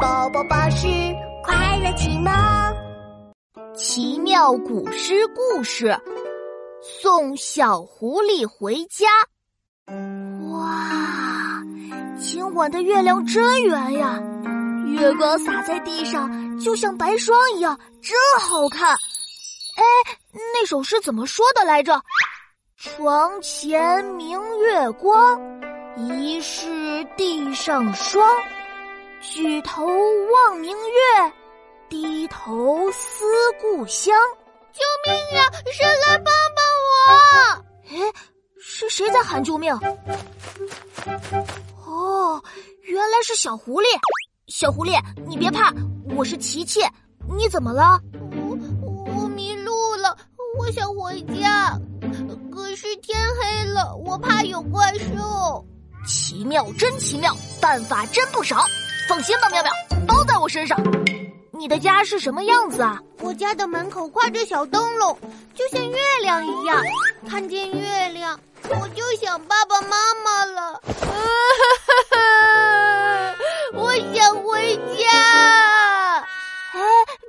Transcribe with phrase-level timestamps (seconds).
[0.00, 0.86] 宝宝巴士
[1.42, 2.32] 快乐启蒙，
[3.74, 5.96] 奇妙古诗故事，
[6.82, 9.06] 送小狐狸回家。
[10.50, 11.62] 哇，
[12.18, 14.20] 今晚的月亮真圆呀，
[14.86, 18.90] 月光洒在地上，就像白霜一样，真好看。
[18.90, 19.82] 哎，
[20.52, 22.02] 那首诗怎么说的来着？
[22.76, 25.40] 床前明月光，
[25.96, 28.28] 疑是地上霜。
[29.32, 31.32] 举头望明月，
[31.88, 33.24] 低头思
[33.60, 34.14] 故乡。
[34.72, 35.50] 救命呀！
[35.72, 37.10] 谁来帮帮我？
[37.88, 38.12] 哎，
[38.60, 39.74] 是谁在喊救命？
[41.84, 42.42] 哦，
[42.82, 43.86] 原来是小狐狸。
[44.46, 44.96] 小狐狸，
[45.26, 45.72] 你别怕，
[46.16, 46.80] 我是琪琪。
[47.36, 47.98] 你怎么了？
[48.32, 48.56] 我
[49.16, 50.16] 我迷路了，
[50.56, 51.76] 我想回家，
[52.54, 55.66] 可是天黑了，我怕有怪兽。
[56.06, 58.64] 奇妙，真奇妙，办法真不少。
[59.08, 59.72] 放心吧，妙妙，
[60.06, 60.76] 包在我身上。
[61.52, 63.00] 你的家是什么样子啊？
[63.20, 65.18] 我家的门口挂着小灯笼，
[65.54, 66.82] 就像月亮一样。
[67.28, 70.82] 看见月亮，我就想爸爸妈妈了。
[73.74, 75.06] 我想回家。
[76.72, 76.80] 哎，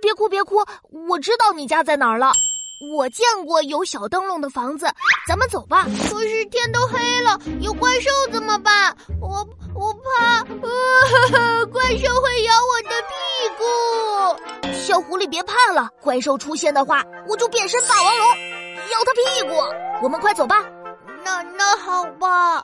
[0.00, 0.64] 别哭别哭，
[1.08, 2.32] 我知道你家在哪儿了。
[2.78, 4.86] 我见过有小灯笼的房子，
[5.26, 5.86] 咱们走吧。
[6.10, 8.94] 可是天都黑了，有怪兽怎么办？
[9.20, 13.14] 我我怕，呃 怪兽会咬我的屁
[13.56, 13.64] 股。
[14.72, 18.28] 小狐狸别怕了，怪兽出现的话，我就变身霸王龙，
[18.90, 19.54] 咬它屁股。
[20.02, 20.62] 我们快走吧。
[21.24, 22.62] 那那好吧。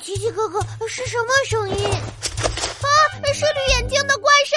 [0.00, 1.74] 奇奇哥哥，是什么声音？
[1.84, 2.86] 啊，
[3.34, 4.56] 是绿眼睛的怪兽。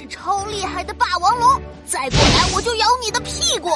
[0.00, 1.60] 是超厉害的霸王龙。
[1.84, 3.68] 再过来，我就咬你的屁股！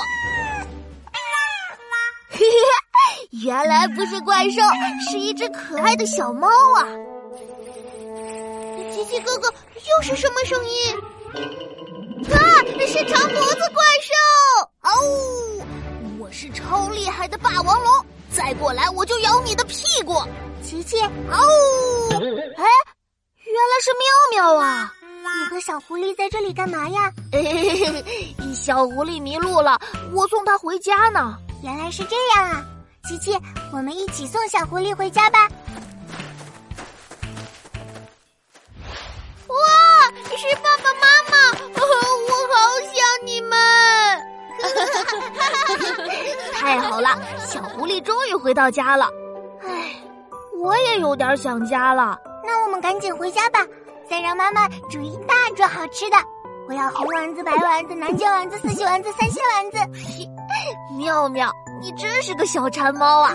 [2.30, 4.62] 嘿嘿，原来不是怪兽，
[5.10, 6.88] 是一只可爱的小猫啊！
[8.90, 10.96] 奇奇哥哥，又是什么声音？
[12.32, 12.40] 啊，
[12.86, 14.14] 是长脖子怪兽！
[14.80, 15.66] 哦，
[16.18, 20.22] 我是超厉害的霸王龙，再过来我就咬你的屁股！
[20.62, 21.36] 琪琪，哦，
[22.16, 22.64] 哎，
[23.44, 24.90] 原来是妙妙啊！
[25.36, 27.12] 你和小狐狸在这里干嘛呀？
[28.54, 29.78] 小狐狸迷路了，
[30.12, 31.36] 我送它回家呢。
[31.62, 32.64] 原来是这样啊！
[33.08, 33.36] 琪琪，
[33.72, 35.48] 我们一起送小狐狸回家吧。
[39.48, 39.56] 哇，
[40.36, 41.36] 是爸爸妈妈，
[41.80, 41.82] 我
[42.54, 42.56] 好
[42.92, 43.52] 想你们！
[46.54, 49.08] 太好了，小狐狸终于回到家了。
[49.62, 49.96] 唉，
[50.62, 52.18] 我也有点想家了。
[52.44, 53.66] 那我们赶紧回家吧。
[54.08, 56.16] 再让妈妈煮一大桌好吃的，
[56.68, 59.78] 我要红丸子、白丸子、南京丸子、四喜丸子、三鲜丸子。
[60.96, 63.34] 妙妙，你真是个小馋猫啊！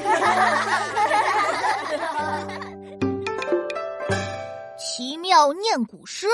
[4.78, 6.28] 奇妙念古诗，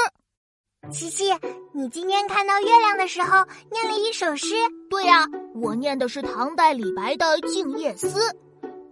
[0.91, 1.33] 琪琪，
[1.73, 4.55] 你今天看到月亮的时候念了一首诗。
[4.89, 5.25] 对呀，
[5.55, 8.07] 我念的是唐代李白的《静夜思》。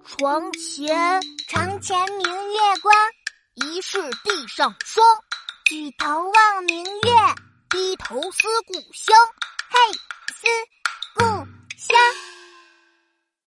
[0.06, 2.94] 床前床前明月光，
[3.54, 5.06] 疑是地上霜。
[5.74, 7.10] 举头望明月，
[7.68, 9.18] 低头思故乡。